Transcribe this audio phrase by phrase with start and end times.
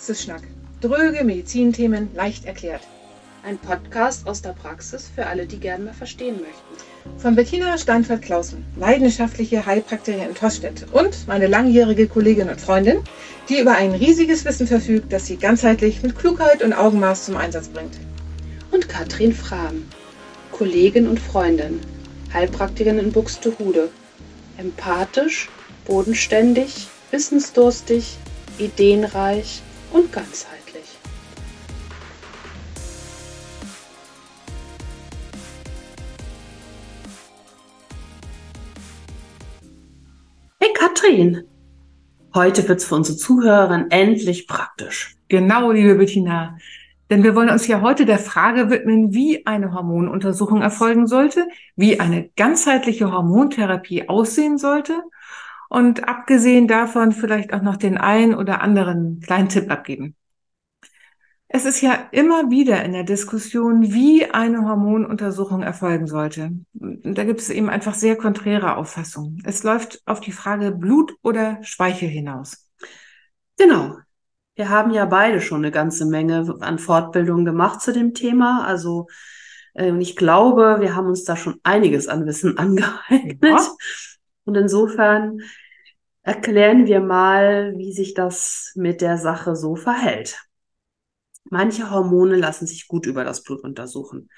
[0.00, 0.40] Praxisschnack.
[0.80, 2.80] Dröge Medizinthemen leicht erklärt.
[3.44, 7.18] Ein Podcast aus der Praxis für alle, die gerne mal verstehen möchten.
[7.20, 13.02] Von Bettina Steinfeld-Klausen, leidenschaftliche Heilpraktikerin in Tostedt und meine langjährige Kollegin und Freundin,
[13.50, 17.68] die über ein riesiges Wissen verfügt, das sie ganzheitlich mit Klugheit und Augenmaß zum Einsatz
[17.68, 17.98] bringt.
[18.70, 19.84] Und Katrin Frahm,
[20.50, 21.78] Kollegin und Freundin,
[22.32, 23.90] Heilpraktikerin in Buxtehude.
[24.56, 25.50] Empathisch,
[25.84, 28.16] bodenständig, wissensdurstig,
[28.58, 29.60] ideenreich
[29.92, 30.98] und ganzheitlich.
[40.58, 41.44] Hey Katrin,
[42.34, 45.16] heute wird's für unsere Zuhörerinnen endlich praktisch.
[45.28, 46.56] Genau, liebe Bettina.
[47.08, 51.98] Denn wir wollen uns ja heute der Frage widmen, wie eine Hormonuntersuchung erfolgen sollte, wie
[51.98, 55.02] eine ganzheitliche Hormontherapie aussehen sollte
[55.70, 60.16] und abgesehen davon vielleicht auch noch den einen oder anderen kleinen Tipp abgeben.
[61.46, 66.52] Es ist ja immer wieder in der Diskussion, wie eine Hormonuntersuchung erfolgen sollte.
[66.72, 69.42] Da gibt es eben einfach sehr konträre Auffassungen.
[69.44, 72.68] Es läuft auf die Frage Blut oder Speichel hinaus.
[73.56, 73.96] Genau.
[74.56, 78.64] Wir haben ja beide schon eine ganze Menge an Fortbildungen gemacht zu dem Thema.
[78.64, 79.06] Also
[79.74, 83.38] äh, ich glaube, wir haben uns da schon einiges an Wissen angeeignet.
[83.42, 83.68] Ja.
[84.44, 85.40] Und insofern
[86.22, 90.38] erklären wir mal, wie sich das mit der Sache so verhält.
[91.44, 94.28] Manche Hormone lassen sich gut über das Blut untersuchen.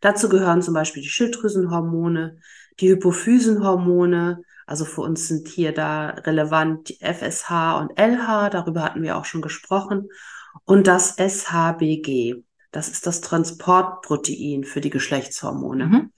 [0.00, 2.38] Dazu gehören zum Beispiel die Schilddrüsenhormone,
[2.80, 4.42] die Hypophysenhormone.
[4.66, 9.24] Also für uns sind hier da relevant die FSH und LH, darüber hatten wir auch
[9.24, 10.08] schon gesprochen.
[10.64, 15.86] Und das SHBG, das ist das Transportprotein für die Geschlechtshormone.
[15.86, 16.12] Mhm.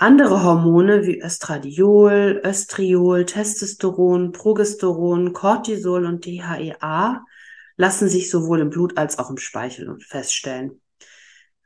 [0.00, 7.22] Andere Hormone wie Östradiol, Östriol, Testosteron, Progesteron, Cortisol und DHEA
[7.76, 10.80] lassen sich sowohl im Blut als auch im Speichel feststellen.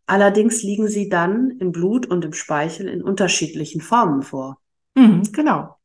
[0.06, 4.58] Allerdings liegen sie dann im Blut und im Speichel in unterschiedlichen Formen vor.
[4.96, 5.76] Mhm, genau.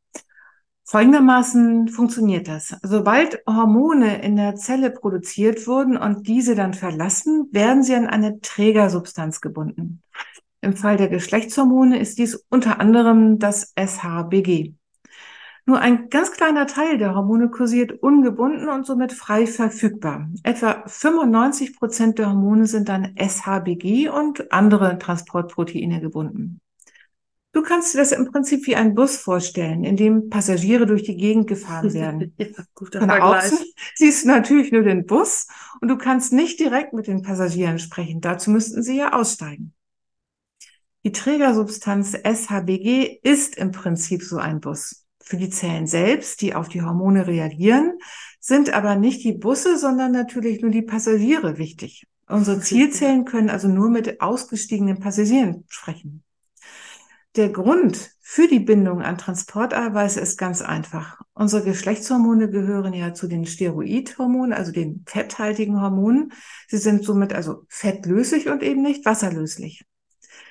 [0.85, 2.75] Folgendermaßen funktioniert das.
[2.81, 8.39] Sobald Hormone in der Zelle produziert wurden und diese dann verlassen, werden sie an eine
[8.39, 10.01] Trägersubstanz gebunden.
[10.61, 14.73] Im Fall der Geschlechtshormone ist dies unter anderem das SHBG.
[15.65, 20.27] Nur ein ganz kleiner Teil der Hormone kursiert ungebunden und somit frei verfügbar.
[20.41, 26.59] Etwa 95 Prozent der Hormone sind dann SHBG und andere Transportproteine gebunden.
[27.51, 31.17] Du kannst dir das im Prinzip wie ein Bus vorstellen, in dem Passagiere durch die
[31.17, 32.33] Gegend gefahren werden.
[32.37, 33.59] ja, guter Von außen
[33.95, 35.47] siehst du natürlich nur den Bus
[35.81, 38.21] und du kannst nicht direkt mit den Passagieren sprechen.
[38.21, 39.73] Dazu müssten sie ja aussteigen.
[41.05, 45.05] Die Trägersubstanz SHBG ist im Prinzip so ein Bus.
[45.21, 47.93] Für die Zellen selbst, die auf die Hormone reagieren,
[48.41, 52.05] sind aber nicht die Busse, sondern natürlich nur die Passagiere wichtig.
[52.27, 56.23] Unsere Zielzellen können also nur mit ausgestiegenen Passagieren sprechen.
[57.37, 61.21] Der Grund für die Bindung an Transporteiweiße ist ganz einfach.
[61.33, 66.33] Unsere Geschlechtshormone gehören ja zu den Steroidhormonen, also den fetthaltigen Hormonen.
[66.67, 69.85] Sie sind somit also fettlöslich und eben nicht wasserlöslich.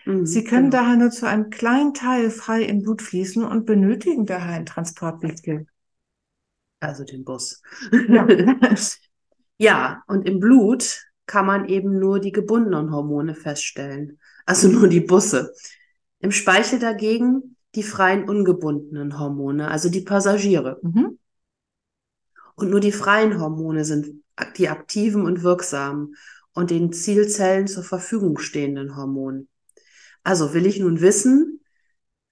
[0.05, 0.83] Mhm, Sie können genau.
[0.83, 5.67] daher nur zu einem kleinen Teil frei im Blut fließen und benötigen daher ein Transportvehikel.
[6.81, 7.63] Also den Bus.
[8.09, 8.27] Ja.
[9.59, 14.19] ja, und im Blut kann man eben nur die gebundenen Hormone feststellen.
[14.47, 15.53] Also nur die Busse.
[16.21, 20.79] Im Speichel dagegen die freien ungebundenen Hormone, also die Passagiere.
[20.83, 21.19] Mhm.
[22.55, 24.25] Und nur die freien Hormone sind
[24.57, 26.17] die aktiven und wirksamen
[26.55, 29.47] und den Zielzellen zur Verfügung stehenden Hormone.
[30.29, 31.65] Also will ich nun wissen,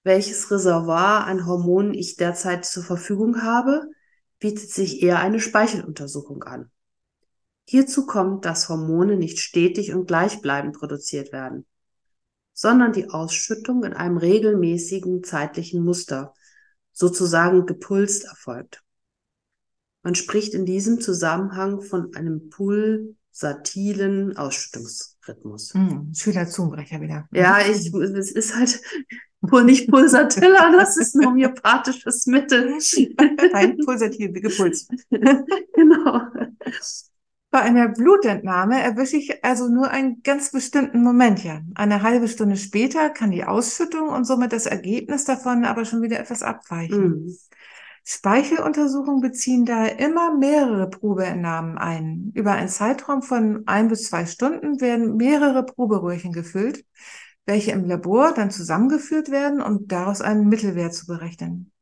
[0.02, 3.88] welches Reservoir an Hormonen ich derzeit zur Verfügung habe,
[4.38, 6.70] bietet sich eher eine Speicheluntersuchung an.
[7.64, 11.64] Hierzu kommt, dass Hormone nicht stetig und gleichbleibend produziert werden,
[12.52, 16.34] sondern die Ausschüttung in einem regelmäßigen zeitlichen Muster,
[16.92, 18.84] sozusagen gepulst erfolgt.
[20.02, 23.16] Man spricht in diesem Zusammenhang von einem pulsatilen
[24.36, 25.74] Ausschüttungs Rhythmus.
[25.74, 27.28] Mm, schöner Zungenbrecher wieder.
[27.32, 28.80] Ja, ich, es ist halt
[29.40, 32.78] wohl nicht Pulsatilla, das ist ein homöopathisches Mittel.
[33.52, 34.88] Ein pulsatil Puls.
[35.10, 36.20] genau.
[37.50, 41.60] Bei einer Blutentnahme erwische ich also nur einen ganz bestimmten Moment, ja.
[41.74, 46.18] Eine halbe Stunde später kann die Ausschüttung und somit das Ergebnis davon aber schon wieder
[46.18, 47.26] etwas abweichen.
[47.26, 47.36] Mm.
[48.08, 52.30] Speicheluntersuchungen beziehen daher immer mehrere Probeentnahmen ein.
[52.34, 56.84] Über einen Zeitraum von ein bis zwei Stunden werden mehrere Proberöhrchen gefüllt,
[57.46, 61.72] welche im Labor dann zusammengeführt werden, um daraus einen Mittelwert zu berechnen.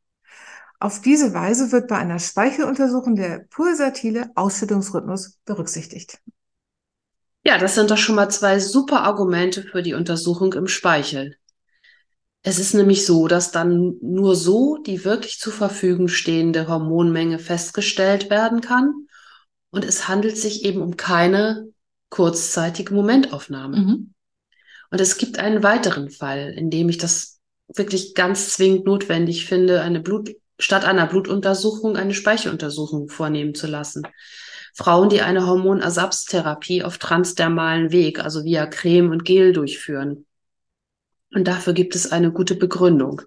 [0.81, 6.23] Auf diese Weise wird bei einer Speicheluntersuchung der pulsatile Ausschüttungsrhythmus berücksichtigt.
[7.45, 11.37] Ja, das sind doch schon mal zwei super Argumente für die Untersuchung im Speichel.
[12.47, 18.29] Es ist nämlich so, dass dann nur so die wirklich zur Verfügung stehende Hormonmenge festgestellt
[18.29, 19.07] werden kann.
[19.71, 21.69] Und es handelt sich eben um keine
[22.11, 23.77] kurzzeitige Momentaufnahme.
[23.79, 24.15] Mhm.
[24.91, 27.41] Und es gibt einen weiteren Fall, in dem ich das
[27.75, 34.03] wirklich ganz zwingend notwendig finde, eine Blut, statt einer Blutuntersuchung eine Speicheluntersuchung vornehmen zu lassen.
[34.75, 40.27] Frauen, die eine Hormonersatztherapie auf transdermalen Weg, also via Creme und Gel durchführen.
[41.35, 43.23] Und dafür gibt es eine gute Begründung.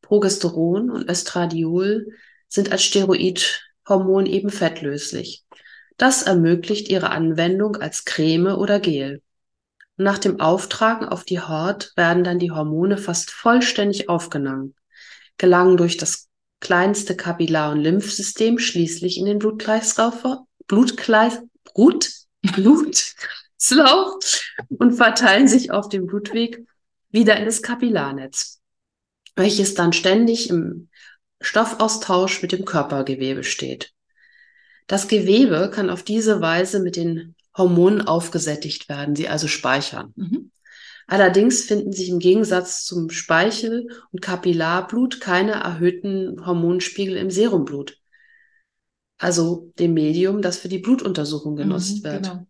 [0.00, 2.12] Progesteron und Östradiol
[2.46, 5.44] sind als Steroidhormon eben fettlöslich.
[5.96, 9.22] Das ermöglicht ihre Anwendung als Creme oder Gel.
[9.96, 14.76] Nach dem Auftragen auf die Haut werden dann die Hormone fast vollständig aufgenommen,
[15.36, 16.28] gelangen durch das
[16.60, 20.22] kleinste Kapillar- und Lymphsystem schließlich in den Blutkreislauf,
[20.68, 21.40] Blutkreis,
[21.74, 22.10] Blut,
[22.54, 24.14] Blutkreislauf
[24.68, 26.67] und verteilen sich auf dem Blutweg
[27.10, 28.60] wieder in das Kapillarnetz,
[29.34, 30.88] welches dann ständig im
[31.40, 33.92] Stoffaustausch mit dem Körpergewebe steht.
[34.86, 40.12] Das Gewebe kann auf diese Weise mit den Hormonen aufgesättigt werden, sie also speichern.
[40.16, 40.50] Mhm.
[41.06, 47.98] Allerdings finden sich im Gegensatz zum Speichel- und Kapillarblut keine erhöhten Hormonspiegel im Serumblut.
[49.16, 52.22] Also dem Medium, das für die Blutuntersuchung mhm, genutzt mhm, wird.
[52.24, 52.46] Genau.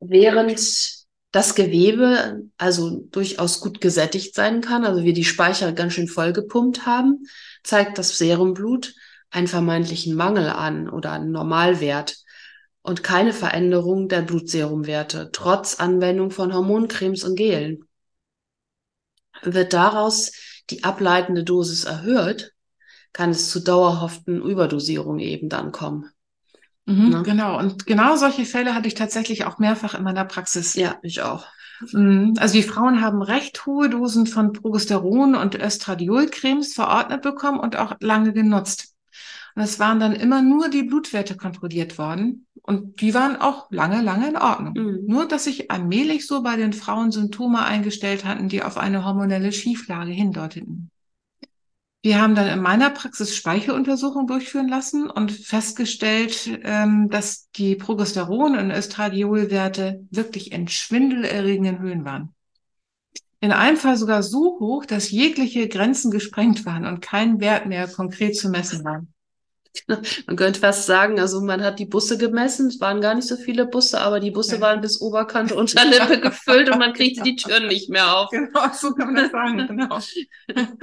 [0.00, 0.97] Während
[1.30, 6.86] das Gewebe also durchaus gut gesättigt sein kann, also wir die Speicher ganz schön vollgepumpt
[6.86, 7.26] haben,
[7.62, 8.94] zeigt das Serumblut
[9.30, 12.16] einen vermeintlichen Mangel an oder einen Normalwert
[12.80, 17.84] und keine Veränderung der Blutserumwerte, trotz Anwendung von Hormoncremes und Gelen.
[19.42, 20.32] Wird daraus
[20.70, 22.54] die ableitende Dosis erhöht,
[23.12, 26.10] kann es zu dauerhaften Überdosierungen eben dann kommen.
[26.88, 27.22] Mhm, ne?
[27.22, 27.58] Genau.
[27.58, 30.74] Und genau solche Fälle hatte ich tatsächlich auch mehrfach in meiner Praxis.
[30.74, 31.46] Ja, ich auch.
[31.92, 32.34] Mhm.
[32.38, 37.96] Also die Frauen haben recht hohe Dosen von Progesteron und Östradiolcremes verordnet bekommen und auch
[38.00, 38.94] lange genutzt.
[39.54, 42.46] Und es waren dann immer nur die Blutwerte kontrolliert worden.
[42.62, 44.74] Und die waren auch lange, lange in Ordnung.
[44.74, 45.04] Mhm.
[45.06, 49.52] Nur, dass sich allmählich so bei den Frauen Symptome eingestellt hatten, die auf eine hormonelle
[49.52, 50.90] Schieflage hindeuteten.
[52.02, 58.56] Wir haben dann in meiner Praxis Speicheluntersuchungen durchführen lassen und festgestellt, ähm, dass die Progesteron-
[58.56, 62.34] und Östradiolwerte wirklich in schwindelerregenden Höhen waren.
[63.40, 67.88] In einem Fall sogar so hoch, dass jegliche Grenzen gesprengt waren und kein Wert mehr
[67.88, 69.04] konkret zu messen war.
[70.26, 73.36] Man könnte fast sagen, also man hat die Busse gemessen, es waren gar nicht so
[73.36, 77.68] viele Busse, aber die Busse waren bis Oberkante Unterlippe gefüllt und man kriegte die Türen
[77.68, 78.30] nicht mehr auf.
[78.30, 80.00] Genau, so kann man das sagen, genau.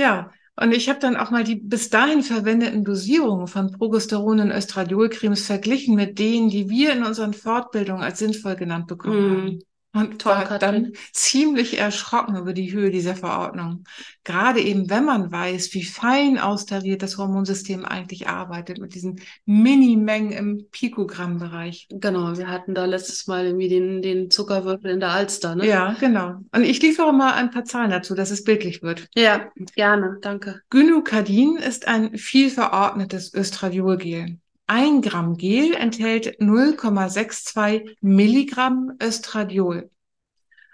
[0.00, 4.50] Ja, und ich habe dann auch mal die bis dahin verwendeten Dosierungen von Progesteron und
[4.50, 9.36] Östradiolcremes verglichen mit denen, die wir in unseren Fortbildungen als sinnvoll genannt bekommen mm.
[9.36, 9.58] haben
[9.92, 13.84] und war dann ziemlich erschrocken über die Höhe dieser Verordnung.
[14.22, 20.30] Gerade eben, wenn man weiß, wie fein austariert das Hormonsystem eigentlich arbeitet mit diesen Minimengen
[20.32, 21.88] im Pikogramm-Bereich.
[21.90, 25.66] Genau, wir hatten da letztes Mal irgendwie den, den Zuckerwürfel in der Alster, ne?
[25.66, 26.36] Ja, genau.
[26.52, 29.08] Und ich liefere mal ein paar Zahlen dazu, dass es bildlich wird.
[29.16, 30.60] Ja, gerne, danke.
[30.70, 34.38] Gynokardin ist ein viel verordnetes Östradiolgel.
[34.72, 39.90] Ein Gramm Gel enthält 0,62 Milligramm Östradiol.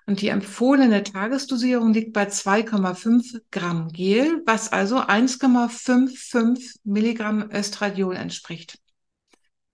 [0.04, 8.78] Und die empfohlene Tagesdosierung liegt bei 2,5 Gramm Gel, was also 1,55 Milligramm Östradiol entspricht.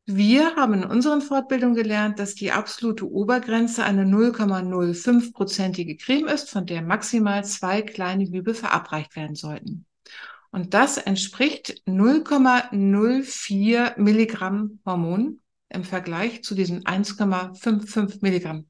[0.07, 6.65] Wir haben in unseren Fortbildungen gelernt, dass die absolute Obergrenze eine 0,05-prozentige Creme ist, von
[6.65, 9.85] der maximal zwei kleine Hübe verabreicht werden sollten.
[10.53, 15.41] Und das entspricht 0,04 Milligramm Hormon
[15.71, 18.67] im Vergleich zu diesen 1,55 Milligramm.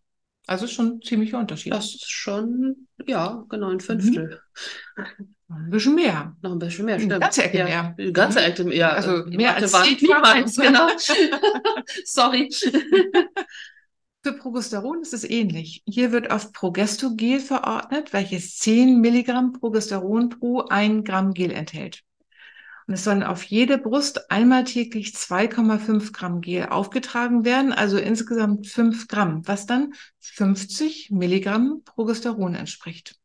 [0.46, 1.72] Also schon ziemlicher Unterschied.
[1.72, 4.40] Das ist schon, ja, genau ein Fünftel.
[4.96, 5.34] Mhm.
[5.48, 6.36] Ein bisschen mehr.
[6.40, 7.20] Noch ein bisschen mehr, stimmt.
[7.20, 7.94] Ganze Ecke ja, mehr.
[8.12, 8.44] Ganze mhm.
[8.46, 8.94] Ecke mehr.
[8.94, 10.88] Also mehr als waren niemals, genau.
[12.04, 12.48] Sorry.
[14.25, 15.83] Für Progesteron ist es ähnlich.
[15.85, 22.05] Hier wird auf Progestogel verordnet, welches 10 Milligramm Progesteron pro 1 Gramm Gel enthält.
[22.87, 28.69] Und es sollen auf jede Brust einmal täglich 2,5 Gramm Gel aufgetragen werden, also insgesamt
[28.69, 33.17] 5 Gramm, was dann 50 Milligramm Progesteron entspricht.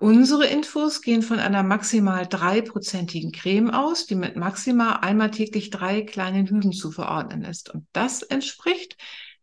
[0.00, 6.02] Unsere Infos gehen von einer maximal dreiprozentigen Creme aus, die mit maximal einmal täglich drei
[6.02, 7.70] kleinen Hüben zu verordnen ist.
[7.72, 8.96] Und das entspricht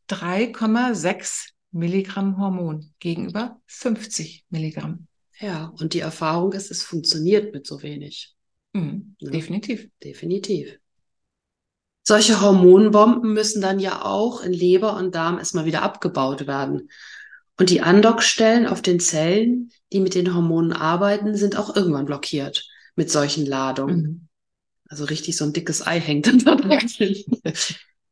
[0.07, 5.07] 3,6 Milligramm Hormon gegenüber 50 Milligramm.
[5.39, 8.35] Ja, und die Erfahrung ist, es funktioniert mit so wenig.
[8.73, 9.31] Mhm, Ja.
[9.31, 9.89] Definitiv.
[10.03, 10.77] Definitiv.
[12.05, 16.89] Solche Hormonbomben müssen dann ja auch in Leber und Darm erstmal wieder abgebaut werden.
[17.57, 22.67] Und die Andockstellen auf den Zellen, die mit den Hormonen arbeiten, sind auch irgendwann blockiert
[22.95, 24.01] mit solchen Ladungen.
[24.01, 24.27] Mhm.
[24.89, 26.81] Also richtig so ein dickes Ei hängt dann da dran.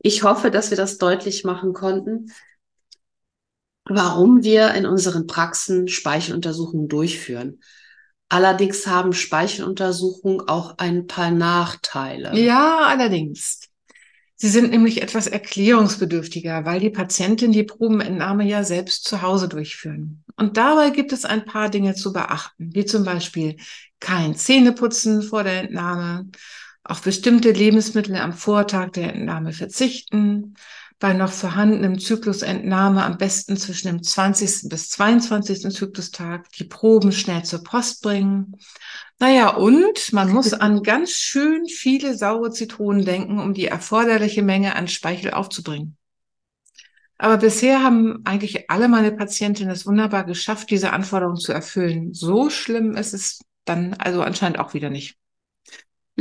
[0.04, 2.32] Ich hoffe, dass wir das deutlich machen konnten,
[3.86, 7.62] warum wir in unseren Praxen Speicheluntersuchungen durchführen.
[8.30, 12.38] Allerdings haben Speicheluntersuchungen auch ein paar Nachteile.
[12.40, 13.60] Ja, allerdings.
[14.36, 20.24] Sie sind nämlich etwas erklärungsbedürftiger, weil die Patientin die Probenentnahme ja selbst zu Hause durchführen.
[20.36, 23.58] Und dabei gibt es ein paar Dinge zu beachten, wie zum Beispiel
[24.00, 26.28] kein Zähneputzen vor der Entnahme,
[26.84, 30.56] auf bestimmte Lebensmittel am Vortag der Entnahme verzichten,
[31.02, 34.70] bei noch vorhandenem Zyklusentnahme am besten zwischen dem 20.
[34.70, 35.74] bis 22.
[35.74, 38.56] Zyklustag die Proben schnell zur Post bringen.
[39.20, 44.76] Naja, und man muss an ganz schön viele saure Zitronen denken, um die erforderliche Menge
[44.76, 45.98] an Speichel aufzubringen.
[47.18, 52.14] Aber bisher haben eigentlich alle meine Patientinnen es wunderbar geschafft, diese Anforderungen zu erfüllen.
[52.14, 55.21] So schlimm ist es dann also anscheinend auch wieder nicht.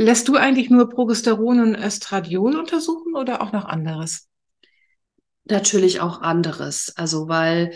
[0.01, 4.27] Lässt du eigentlich nur Progesteron und Östradiol untersuchen oder auch noch anderes?
[5.45, 6.91] Natürlich auch anderes.
[6.95, 7.71] Also weil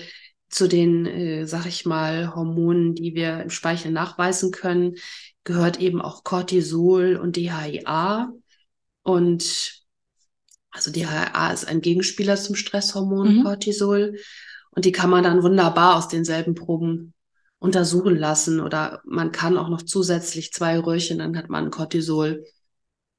[0.50, 4.96] zu den, äh, sag ich mal, Hormonen, die wir im Speichel nachweisen können,
[5.44, 8.32] gehört eben auch Cortisol und DHEA.
[9.04, 9.84] Und
[10.72, 13.44] also DHEA ist ein Gegenspieler zum Stresshormon Mhm.
[13.44, 14.18] Cortisol.
[14.72, 17.14] Und die kann man dann wunderbar aus denselben Proben
[17.66, 18.60] untersuchen lassen.
[18.62, 22.46] Oder man kann auch noch zusätzlich zwei Röhrchen, dann hat man ein Cortisol.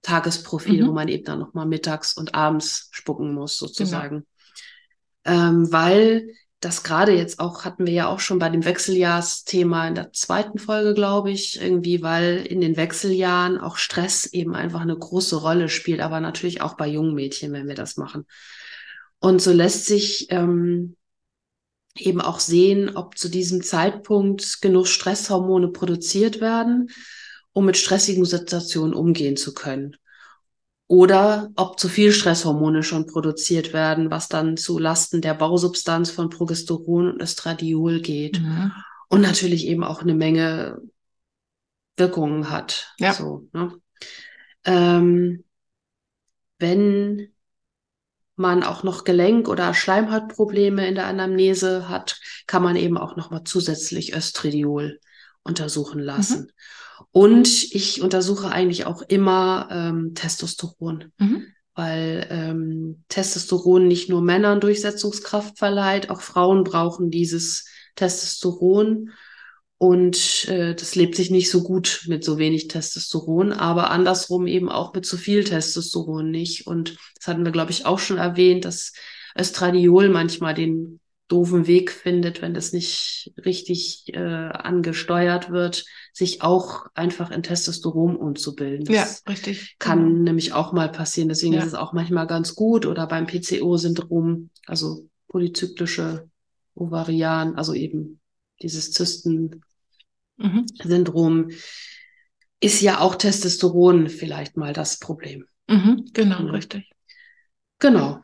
[0.02, 0.86] Tagesprofil, Mhm.
[0.86, 4.24] wo man eben dann nochmal mittags und abends spucken muss, sozusagen.
[5.24, 6.28] Ähm, weil
[6.60, 10.58] das gerade jetzt auch, hatten wir ja auch schon bei dem Wechseljahrsthema in der zweiten
[10.58, 15.68] Folge, glaube ich, irgendwie, weil in den Wechseljahren auch Stress eben einfach eine große Rolle
[15.68, 18.26] spielt, aber natürlich auch bei jungen Mädchen, wenn wir das machen.
[19.18, 20.95] Und so lässt sich ähm,
[22.00, 26.90] eben auch sehen, ob zu diesem Zeitpunkt genug Stresshormone produziert werden,
[27.52, 29.96] um mit stressigen Situationen umgehen zu können.
[30.88, 36.30] Oder ob zu viel Stresshormone schon produziert werden, was dann zu Lasten der Bausubstanz von
[36.30, 38.40] Progesteron und Östradiol geht.
[38.40, 38.72] Mhm.
[39.08, 40.80] Und natürlich eben auch eine Menge
[41.96, 42.94] Wirkungen hat.
[42.98, 43.14] Ja.
[43.14, 43.72] So, ne?
[44.64, 45.44] ähm,
[46.58, 47.32] wenn
[48.36, 53.42] man auch noch Gelenk- oder Schleimhautprobleme in der Anamnese hat, kann man eben auch nochmal
[53.44, 55.00] zusätzlich Östradiol
[55.42, 56.52] untersuchen lassen.
[57.12, 61.46] Und ich untersuche eigentlich auch immer ähm, Testosteron, Mhm.
[61.74, 67.66] weil ähm, Testosteron nicht nur Männern Durchsetzungskraft verleiht, auch Frauen brauchen dieses
[67.96, 69.10] Testosteron.
[69.78, 74.70] Und äh, das lebt sich nicht so gut mit so wenig Testosteron, aber andersrum eben
[74.70, 76.66] auch mit zu viel Testosteron nicht.
[76.66, 78.92] Und das hatten wir, glaube ich, auch schon erwähnt, dass
[79.38, 86.86] Östradiol manchmal den doofen Weg findet, wenn das nicht richtig äh, angesteuert wird, sich auch
[86.94, 88.86] einfach in Testosteron umzubilden.
[88.86, 89.74] Ja, Das richtig.
[89.78, 90.22] kann Genau.
[90.22, 91.28] nämlich auch mal passieren.
[91.28, 91.60] Deswegen Ja.
[91.60, 96.28] ist es auch manchmal ganz gut oder beim PCO-Syndrom, also polyzyklische
[96.74, 98.20] Ovarian, also eben
[98.62, 99.62] dieses Zysten-Syndrom,
[100.38, 101.52] Mhm.
[102.60, 105.46] ist ja auch Testosteron vielleicht mal das Problem.
[105.68, 106.06] Mhm.
[106.12, 106.50] Genau, Ja.
[106.50, 106.90] richtig.
[107.78, 108.20] Genau.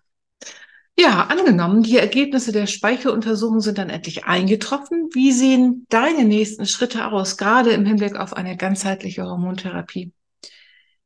[0.98, 5.08] Ja, angenommen, die Ergebnisse der Speicheluntersuchung sind dann endlich eingetroffen.
[5.12, 10.12] Wie sehen deine nächsten Schritte aus, gerade im Hinblick auf eine ganzheitliche Hormontherapie?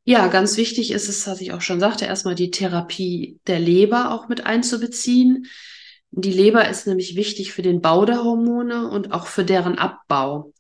[0.05, 4.13] Ja, ganz wichtig ist es, was ich auch schon sagte, erstmal die Therapie der Leber
[4.13, 5.47] auch mit einzubeziehen.
[6.11, 10.53] Die Leber ist nämlich wichtig für den Bau der Hormone und auch für deren Abbau.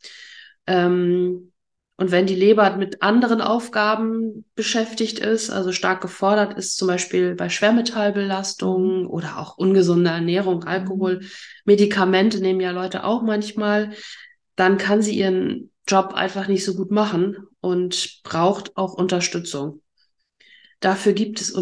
[0.66, 1.52] Ähm,
[1.98, 7.34] und wenn die Leber mit anderen Aufgaben beschäftigt ist, also stark gefordert ist, zum Beispiel
[7.34, 11.22] bei Schwermetallbelastung oder auch ungesunder Ernährung, Alkohol,
[11.64, 13.94] Medikamente nehmen ja Leute auch manchmal,
[14.56, 19.80] dann kann sie ihren Job einfach nicht so gut machen und braucht auch Unterstützung.
[20.80, 21.54] Dafür gibt es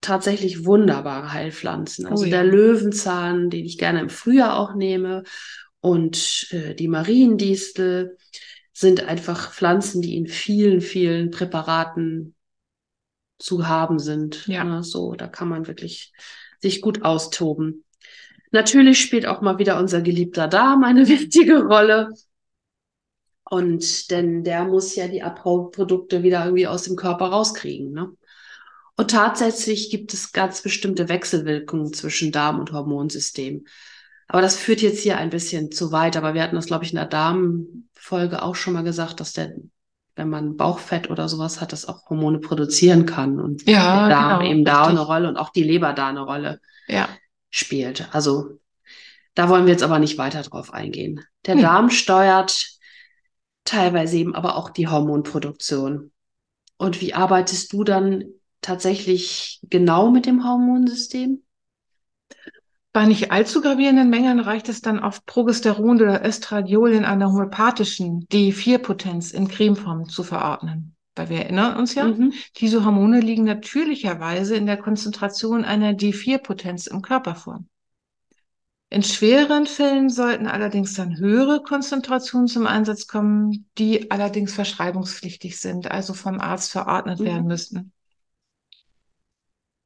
[0.00, 2.06] tatsächlich wunderbare Heilpflanzen.
[2.06, 2.30] Also Oh ja.
[2.30, 5.24] der Löwenzahn, den ich gerne im Frühjahr auch nehme,
[5.80, 8.18] und äh, die Mariendistel
[8.72, 12.34] sind einfach Pflanzen, die in vielen, vielen Präparaten
[13.38, 14.46] zu haben sind.
[14.46, 14.64] Ja.
[14.64, 16.12] Ne, so, da kann man wirklich
[16.60, 17.84] sich gut austoben.
[18.52, 22.10] Natürlich spielt auch mal wieder unser geliebter Darm eine wichtige Rolle.
[23.44, 27.92] Und denn der muss ja die Abbauprodukte wieder irgendwie aus dem Körper rauskriegen.
[27.92, 28.12] Ne?
[29.00, 33.64] Und tatsächlich gibt es ganz bestimmte Wechselwirkungen zwischen Darm und Hormonsystem.
[34.28, 36.18] Aber das führt jetzt hier ein bisschen zu weit.
[36.18, 37.08] Aber wir hatten das, glaube ich, in der
[37.94, 39.54] Folge auch schon mal gesagt, dass der,
[40.16, 44.40] wenn man Bauchfett oder sowas hat, das auch Hormone produzieren kann und Ja, der Darm
[44.40, 44.98] genau, eben da richtig.
[44.98, 47.08] eine Rolle und auch die Leber da eine Rolle Ja.
[47.48, 48.06] spielt.
[48.12, 48.60] Also
[49.34, 51.24] da wollen wir jetzt aber nicht weiter drauf eingehen.
[51.46, 51.62] Der Nee.
[51.62, 52.68] Darm steuert
[53.64, 56.12] teilweise eben aber auch die Hormonproduktion.
[56.76, 58.24] Und wie arbeitest du dann
[58.60, 61.42] tatsächlich genau mit dem Hormonsystem?
[62.92, 68.26] Bei nicht allzu gravierenden Mengen reicht es dann oft Progesteron oder Östradiol in einer homöopathischen
[68.28, 70.96] D4-Potenz in Cremeform zu verordnen.
[71.14, 72.32] Weil wir erinnern uns ja, Mhm.
[72.56, 77.64] diese Hormone liegen natürlicherweise in der Konzentration einer D4-Potenz im Körper vor.
[78.92, 85.88] In schwereren Fällen sollten allerdings dann höhere Konzentrationen zum Einsatz kommen, die allerdings verschreibungspflichtig sind,
[85.88, 87.24] also vom Arzt verordnet Mhm.
[87.24, 87.92] werden müssten.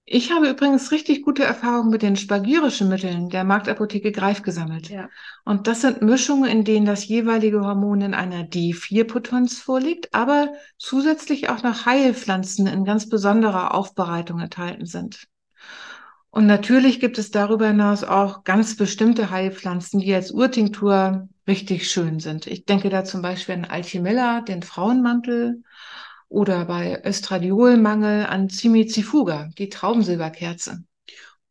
[0.07, 4.91] Ich habe übrigens richtig gute Erfahrungen mit den spagyrischen Mitteln der Marktapotheke Greif gesammelt.
[4.91, 5.09] Ja.
[5.47, 11.49] Und das sind Mischungen, in denen das jeweilige Hormon in einer D4-Potenz vorliegt, aber zusätzlich
[11.49, 15.27] auch noch Heilpflanzen in ganz besonderer Aufbereitung enthalten sind.
[16.29, 22.21] Und natürlich gibt es darüber hinaus auch ganz bestimmte Heilpflanzen, die als Urtinktur richtig schön
[22.21, 22.47] sind.
[22.47, 25.63] Ich denke da zum Beispiel an Alchimilla, den Frauenmantel,
[26.35, 30.83] oder bei Östradiolmangel an Cimicifuga, die Traubensilberkerze.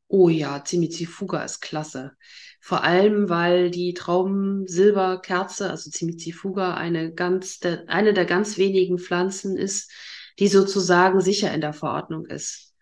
[0.10, 2.12] Oh ja, Cimicifuga ist klasse.
[2.60, 9.56] Vor allem, weil die Traubensilberkerze, also Cimicifuga, eine ganz, der, eine der ganz wenigen Pflanzen
[9.56, 9.90] ist,
[10.38, 12.74] die sozusagen sicher in der Verordnung ist.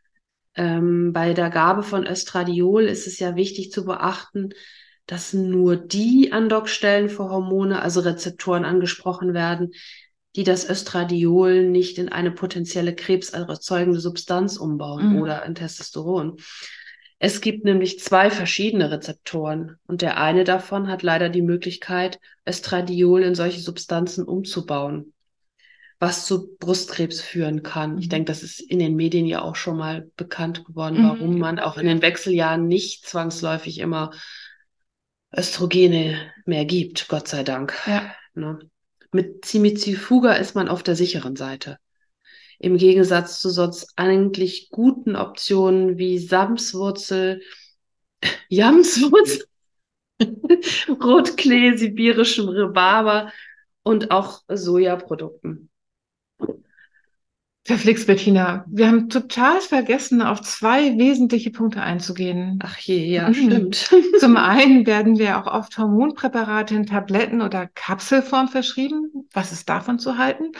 [0.56, 4.50] Ähm, bei der Gabe von Östradiol ist es ja wichtig zu beachten,
[5.06, 9.72] dass nur die Andockstellen für Hormone, also Rezeptoren angesprochen werden,
[10.36, 15.22] die das Östradiol nicht in eine potenzielle krebserzeugende Substanz umbauen Mhm.
[15.22, 16.38] oder in Testosteron.
[17.20, 23.22] Es gibt nämlich zwei verschiedene Rezeptoren und der eine davon hat leider die Möglichkeit, Östradiol
[23.24, 25.14] in solche Substanzen umzubauen,
[26.00, 27.98] was zu Brustkrebs führen kann.
[28.00, 28.10] Ich Mhm.
[28.10, 31.60] denke, das ist in den Medien ja auch schon mal bekannt geworden, Mhm, warum man
[31.60, 34.12] auch in den Wechseljahren nicht zwangsläufig immer
[35.38, 37.74] Östrogene mehr gibt, Gott sei Dank.
[37.86, 38.16] Ja.
[38.34, 38.60] Ne?
[39.12, 41.78] Mit Cimicifuga ist man auf der sicheren Seite.
[42.60, 47.42] Im Gegensatz zu sonst eigentlich guten Optionen wie Samswurzel,
[48.50, 49.46] Jamswurzel,
[50.88, 53.32] Rotklee, sibirischem Rhabarber
[53.84, 55.71] und auch Sojaprodukten.
[57.64, 58.66] Verflixt, Bettina.
[58.68, 62.60] Wir haben total vergessen, auf zwei wesentliche Punkte einzugehen.
[62.64, 63.34] Ach je, ja, Mhm.
[63.34, 63.92] stimmt.
[64.20, 69.28] Zum einen werden wir auch oft Hormonpräparate in Tabletten- oder Kapselform verschrieben.
[69.34, 70.52] Was ist davon zu halten?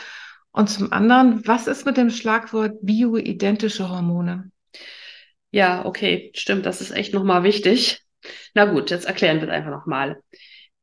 [0.52, 4.50] Und zum anderen, was ist mit dem Schlagwort bioidentische Hormone?
[5.50, 8.00] Ja, okay, stimmt, das ist echt nochmal wichtig.
[8.54, 10.22] Na gut, jetzt erklären wir es einfach nochmal.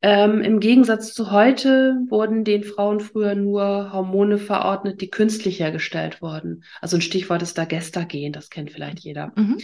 [0.02, 6.22] Ähm, Im Gegensatz zu heute wurden den Frauen früher nur Hormone verordnet, die künstlich hergestellt
[6.22, 6.64] wurden.
[6.80, 9.34] Also ein Stichwort ist da Gestagen, das kennt vielleicht jeder.
[9.36, 9.58] Mhm.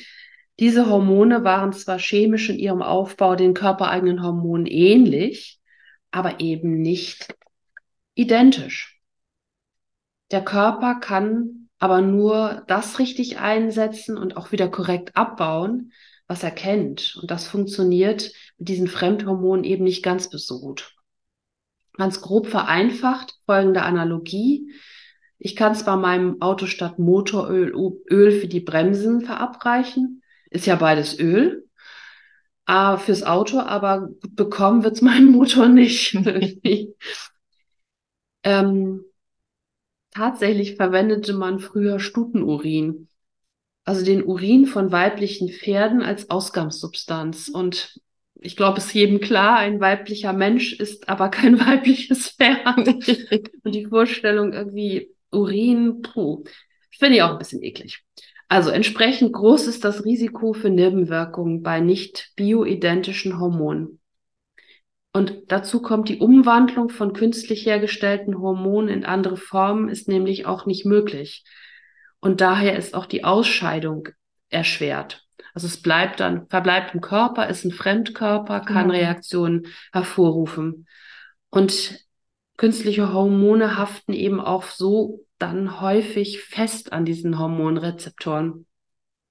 [0.59, 5.59] Diese Hormone waren zwar chemisch in ihrem Aufbau den körpereigenen Hormonen ähnlich,
[6.11, 7.33] aber eben nicht
[8.13, 9.01] identisch.
[10.31, 15.91] Der Körper kann aber nur das richtig einsetzen und auch wieder korrekt abbauen,
[16.27, 17.17] was er kennt.
[17.21, 20.95] Und das funktioniert mit diesen Fremdhormonen eben nicht ganz so gut.
[21.93, 24.71] Ganz grob vereinfacht folgende Analogie.
[25.37, 27.73] Ich kann zwar meinem Auto statt Motoröl
[28.09, 31.67] Öl für die Bremsen verabreichen, ist ja beides Öl,
[32.67, 36.15] äh, fürs Auto, aber bekommen wird's meinen Motor nicht.
[38.43, 39.05] ähm,
[40.11, 43.07] tatsächlich verwendete man früher Stutenurin,
[43.83, 47.49] also den Urin von weiblichen Pferden als Ausgangssubstanz.
[47.49, 47.99] Und
[48.45, 52.87] ich glaube, es ist jedem klar, ein weiblicher Mensch ist aber kein weibliches Pferd.
[53.63, 56.43] Und die Vorstellung irgendwie Urin, puh,
[56.97, 58.03] finde ich auch ein bisschen eklig.
[58.47, 63.99] Also entsprechend groß ist das Risiko für Nebenwirkungen bei nicht bioidentischen Hormonen.
[65.11, 70.65] Und dazu kommt die Umwandlung von künstlich hergestellten Hormonen in andere Formen ist nämlich auch
[70.65, 71.43] nicht möglich.
[72.19, 74.09] Und daher ist auch die Ausscheidung
[74.49, 75.24] erschwert.
[75.55, 78.93] Also es bleibt dann, verbleibt im Körper, ist ein Fremdkörper, kann Genau.
[78.93, 80.85] Reaktionen hervorrufen.
[81.49, 81.97] Und
[82.57, 88.65] künstliche Hormone haften eben auch so dann häufig fest an diesen Hormonrezeptoren.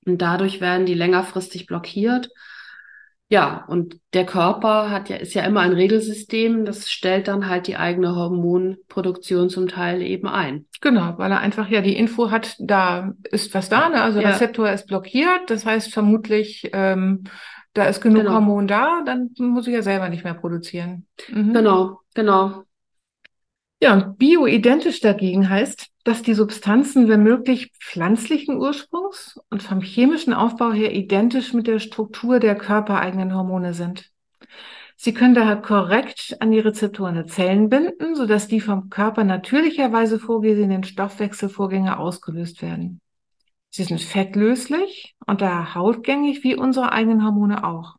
[0.06, 2.30] Und dadurch werden die längerfristig blockiert.
[3.30, 7.66] Ja, und der Körper hat ja, ist ja immer ein Regelsystem, das stellt dann halt
[7.66, 10.66] die eigene Hormonproduktion zum Teil eben ein.
[10.80, 14.02] Genau, weil er einfach ja die Info hat, da ist was da, ne?
[14.02, 14.30] Also Ja.
[14.30, 17.24] Rezeptor ist blockiert, das heißt vermutlich, ähm,
[17.72, 18.34] da ist genug Genau.
[18.34, 21.06] Hormon da, dann muss ich ja selber nicht mehr produzieren.
[21.28, 21.54] Mhm.
[21.54, 22.64] Genau, genau.
[23.80, 30.34] Ja, und bioidentisch dagegen heißt, dass die Substanzen, wenn möglich, pflanzlichen Ursprungs und vom chemischen
[30.34, 34.10] Aufbau her identisch mit der Struktur der körpereigenen Hormone sind.
[34.96, 40.18] Sie können daher korrekt an die Rezeptoren der Zellen binden, sodass die vom Körper natürlicherweise
[40.18, 43.00] vorgesehenen Stoffwechselvorgänge ausgelöst werden.
[43.70, 47.96] Sie sind fettlöslich und daher hautgängig wie unsere eigenen Hormone auch.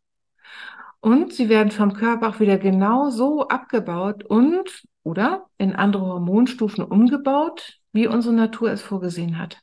[1.05, 6.83] Und sie werden vom Körper auch wieder genau so abgebaut und oder in andere Hormonstufen
[6.83, 9.59] umgebaut, wie unsere Natur es vorgesehen hat.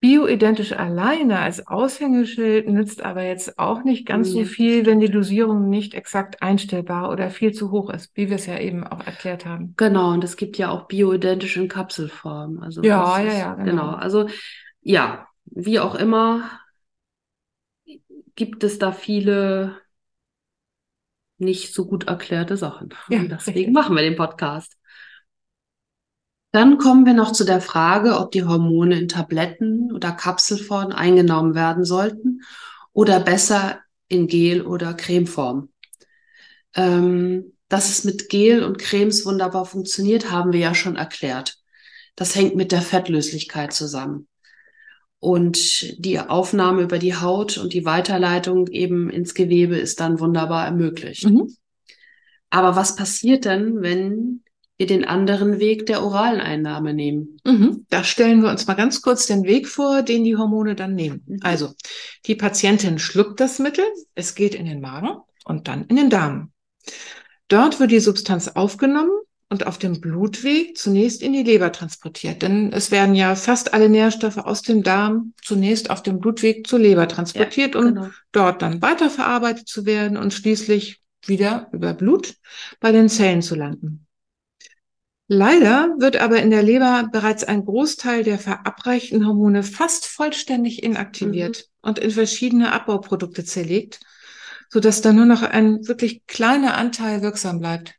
[0.00, 5.70] Bioidentisch alleine als Aushängeschild nützt aber jetzt auch nicht ganz so viel, wenn die Dosierung
[5.70, 9.46] nicht exakt einstellbar oder viel zu hoch ist, wie wir es ja eben auch erklärt
[9.46, 9.72] haben.
[9.78, 12.58] Genau, und es gibt ja auch bioidentisch in Kapselform.
[12.58, 13.70] Also Ja, ja, ja, genau.
[13.70, 14.28] Genau, also
[14.82, 16.50] ja, wie auch immer,
[18.34, 19.85] gibt es da viele
[21.38, 22.90] nicht so gut erklärte Sachen.
[23.08, 23.74] Ja, Und deswegen richtig.
[23.74, 24.76] machen wir den Podcast.
[26.52, 31.54] Dann kommen wir noch zu der Frage, ob die Hormone in Tabletten oder Kapselform eingenommen
[31.54, 32.40] werden sollten
[32.92, 35.68] oder besser in Gel- oder Cremeform.
[36.74, 41.58] Ähm, dass es mit Gel und Cremes wunderbar funktioniert, haben wir ja schon erklärt.
[42.14, 44.28] Das hängt mit der Fettlöslichkeit zusammen.
[45.18, 50.66] Und die Aufnahme über die Haut und die Weiterleitung eben ins Gewebe ist dann wunderbar
[50.66, 51.24] ermöglicht.
[51.24, 51.54] Mhm.
[52.50, 54.42] Aber was passiert denn, wenn
[54.76, 57.38] wir den anderen Weg der oralen Einnahme nehmen?
[57.44, 57.86] Mhm.
[57.88, 61.22] Da stellen wir uns mal ganz kurz den Weg vor, den die Hormone dann nehmen.
[61.26, 61.38] Mhm.
[61.42, 61.72] Also,
[62.26, 66.52] die Patientin schluckt das Mittel, es geht in den Magen und dann in den Darm.
[67.48, 69.12] Dort wird die Substanz aufgenommen
[69.48, 72.42] und auf dem Blutweg zunächst in die Leber transportiert.
[72.42, 76.80] Denn es werden ja fast alle Nährstoffe aus dem Darm zunächst auf dem Blutweg zur
[76.80, 78.08] Leber transportiert, um Genau.
[78.32, 82.34] dort dann weiterverarbeitet zu werden und schließlich wieder über Blut
[82.80, 84.06] bei den Zellen zu landen.
[85.28, 91.68] Leider wird aber in der Leber bereits ein Großteil der verabreichten Hormone fast vollständig inaktiviert
[91.82, 94.00] und in verschiedene Abbauprodukte zerlegt,
[94.70, 97.94] sodass da nur noch ein wirklich kleiner Anteil wirksam bleibt.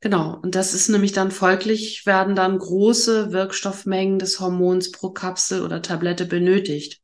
[0.00, 0.38] Genau.
[0.42, 5.82] Und das ist nämlich dann folglich, werden dann große Wirkstoffmengen des Hormons pro Kapsel oder
[5.82, 7.00] Tablette benötigt.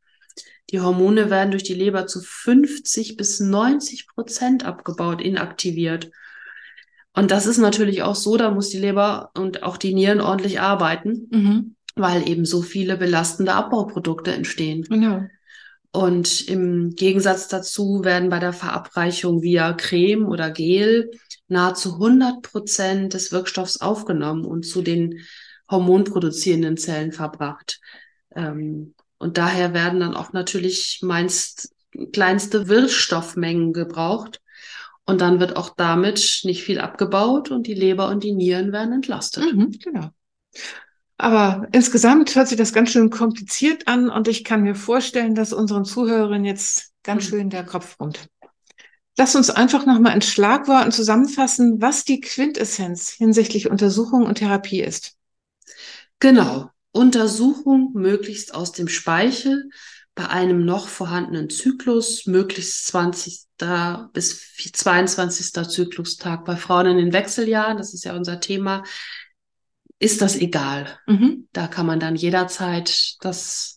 [0.71, 6.11] Die Hormone werden durch die Leber zu 50 bis 90 Prozent abgebaut, inaktiviert.
[7.15, 10.61] Und das ist natürlich auch so, da muss die Leber und auch die Nieren ordentlich
[10.61, 11.77] arbeiten, Mhm.
[11.97, 14.83] weil eben so viele belastende Abbauprodukte entstehen.
[14.83, 15.23] Genau.
[15.93, 21.11] Und im Gegensatz dazu werden bei der Verabreichung via Creme oder Gel
[21.49, 25.21] nahezu 100 Prozent des Wirkstoffs aufgenommen und zu den
[25.71, 27.81] hormonproduzierenden Zellen verbracht.
[28.35, 31.73] Ähm, und daher werden dann auch natürlich meist
[32.13, 34.41] kleinste Wirkstoffmengen gebraucht.
[35.07, 38.95] Und dann wird auch damit nicht viel abgebaut und die Leber und die Nieren werden
[38.95, 39.45] entlastet.
[39.53, 40.11] Mhm, genau.
[41.17, 45.53] Aber insgesamt hört sich das ganz schön kompliziert an und ich kann mir vorstellen, dass
[45.53, 47.29] unseren Zuhörern jetzt ganz Mhm.
[47.29, 48.29] schön der Kopf brummt.
[49.17, 55.17] Lass uns einfach nochmal in Schlagworten zusammenfassen, was die Quintessenz hinsichtlich Untersuchung und Therapie ist.
[56.19, 56.71] Genau.
[56.91, 59.69] Untersuchung möglichst aus dem Speichel
[60.15, 63.47] bei einem noch vorhandenen Zyklus, möglichst 20.
[64.13, 65.69] bis 22.
[65.69, 66.45] Zyklustag.
[66.45, 68.85] Bei Frauen in den Wechseljahren, das ist ja unser Thema,
[69.99, 70.99] ist das egal.
[71.07, 71.49] Mhm.
[71.53, 73.74] Da kann man dann jederzeit das,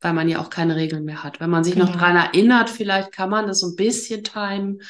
[0.00, 1.40] weil man ja auch keine Regeln mehr hat.
[1.40, 1.98] Wenn man sich noch Genau.
[1.98, 4.82] dran erinnert, vielleicht kann man das so ein bisschen timen,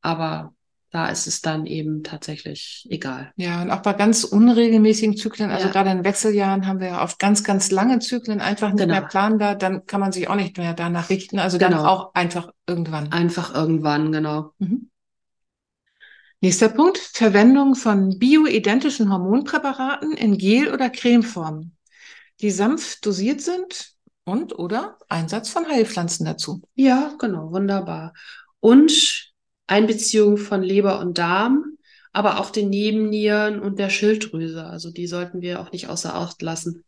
[0.00, 0.52] aber
[0.90, 3.30] da ist es dann eben tatsächlich egal.
[3.36, 5.72] Ja, und auch bei ganz unregelmäßigen Zyklen, also Ja.
[5.72, 8.94] gerade in Wechseljahren haben wir ja oft ganz, ganz lange Zyklen einfach nicht Genau.
[8.94, 11.38] mehr planbar, dann kann man sich auch nicht mehr danach richten.
[11.38, 11.84] Also dann Genau.
[11.84, 13.12] auch einfach irgendwann.
[13.12, 14.52] Einfach irgendwann, genau.
[14.58, 14.88] Mhm.
[16.40, 21.72] Nächster Punkt, Verwendung von bioidentischen Hormonpräparaten in Gel- oder Cremeform,
[22.40, 23.90] die sanft dosiert sind
[24.28, 26.62] und oder Einsatz von Heilpflanzen dazu.
[26.74, 28.12] Ja, genau, wunderbar.
[28.60, 29.32] Und
[29.66, 31.76] Einbeziehung von Leber und Darm,
[32.12, 34.64] aber auch den Nebennieren und der Schilddrüse.
[34.64, 36.84] Also die sollten wir auch nicht außer Acht lassen.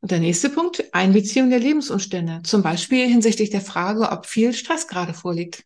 [0.00, 4.86] Und der nächste Punkt, Einbeziehung der Lebensumstände, zum Beispiel hinsichtlich der Frage, ob viel Stress
[4.86, 5.64] gerade vorliegt.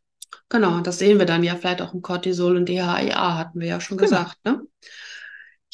[0.49, 3.81] Genau, das sehen wir dann ja vielleicht auch im Cortisol und DHEA, hatten wir ja
[3.81, 4.11] schon Genau.
[4.11, 4.63] gesagt, ne?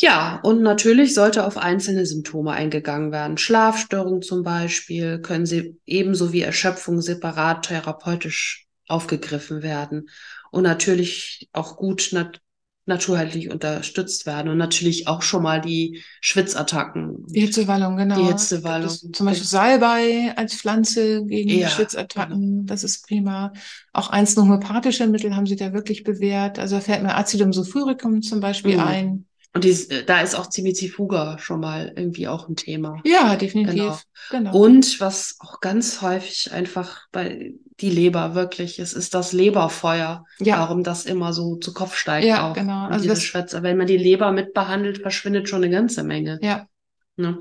[0.00, 3.38] Ja, und natürlich sollte auf einzelne Symptome eingegangen werden.
[3.38, 10.08] Schlafstörungen zum Beispiel können sie ebenso wie Erschöpfung separat therapeutisch aufgegriffen werden
[10.50, 12.40] und natürlich auch gut nat
[12.86, 17.24] naturheitlich unterstützt werden und natürlich auch schon mal die Schwitzattacken.
[17.30, 18.16] Die Hitzewallung, genau.
[18.18, 18.90] Die Hitzewallung.
[18.90, 21.70] Zum Beispiel Salbei als Pflanze gegen Ja, genau.
[21.70, 23.54] Schwitzattacken, das ist prima.
[23.94, 26.58] Auch einzelne homöopathische Mittel haben sie da wirklich bewährt.
[26.58, 28.80] Also da fällt mir Acidum sulfuricum zum Beispiel Mhm.
[28.80, 29.26] ein.
[29.54, 33.00] Und die, da ist auch Zimizifuga schon mal irgendwie auch ein Thema.
[33.04, 33.74] Ja, definitiv.
[33.76, 33.98] Genau.
[34.30, 34.56] Genau.
[34.58, 40.58] Und was auch ganz häufig einfach bei die Leber wirklich, es ist das Leberfeuer, Ja.
[40.58, 42.54] warum das immer so zu Kopf steigt Ja, auch.
[42.54, 42.86] genau.
[42.86, 43.62] Also diese das- Schwätze.
[43.62, 46.38] Wenn man die Leber mitbehandelt, verschwindet schon eine ganze Menge.
[46.42, 46.66] Ja.
[47.16, 47.38] Ne?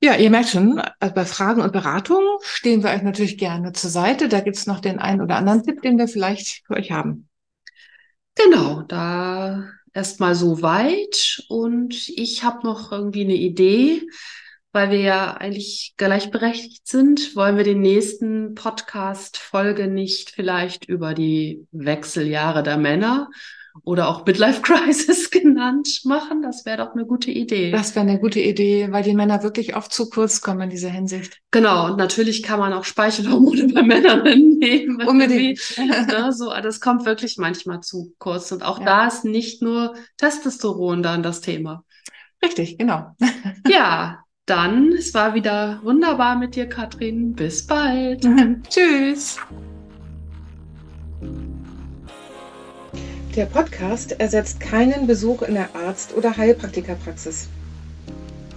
[0.00, 3.90] Ja, ihr merkt schon, also bei Fragen und Beratungen stehen wir euch natürlich gerne zur
[3.90, 4.28] Seite.
[4.28, 7.28] Da gibt's noch den einen oder anderen Tipp, den wir vielleicht für euch haben.
[8.36, 9.64] Genau, da
[9.98, 11.42] erstmal so weit.
[11.48, 14.02] Und ich habe noch irgendwie eine Idee,
[14.72, 17.34] weil wir ja eigentlich gleichberechtigt sind.
[17.34, 23.28] Wollen wir den nächsten Podcast-Folge nicht vielleicht über die Wechseljahre der Männer
[23.84, 26.42] oder auch Midlife Crisis genannt machen?
[26.42, 27.70] Das wäre doch eine gute Idee.
[27.70, 30.90] Das wäre eine gute Idee, weil die Männer wirklich oft zu kurz kommen in dieser
[30.90, 31.40] Hinsicht.
[31.50, 35.00] Genau, und natürlich kann man auch Speichelhormone bei Männern nehmen.
[35.06, 35.60] Unbedingt.
[35.78, 38.52] Ne, so, das kommt wirklich manchmal zu kurz.
[38.52, 38.84] Und auch Ja.
[38.84, 41.84] da ist nicht nur Testosteron dann das Thema.
[42.44, 43.16] Richtig, genau.
[43.68, 47.32] Ja, dann, es war wieder wunderbar mit dir, Katrin.
[47.34, 48.26] Bis bald.
[48.70, 49.38] Tschüss.
[53.38, 57.46] Der Podcast ersetzt keinen Besuch in der Arzt- oder Heilpraktikerpraxis.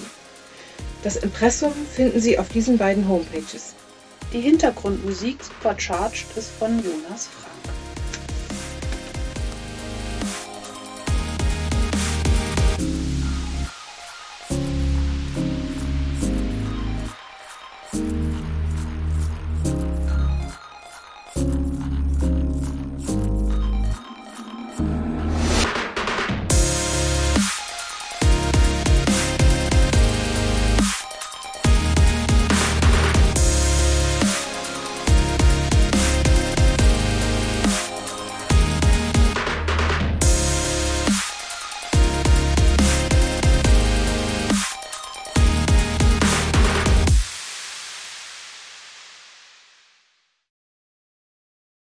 [1.02, 3.74] Das Impressum finden Sie auf diesen beiden Homepages.
[4.34, 7.77] die Hintergrundmusik Supercharged ist von Jonas Frank.